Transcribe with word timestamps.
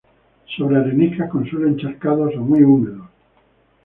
Sobre 0.57 0.77
areniscas 0.77 1.29
con 1.29 1.47
suelos 1.47 1.73
encharcados 1.73 2.33
o 2.35 2.39
muy 2.39 2.63
húmedos. 2.63 3.07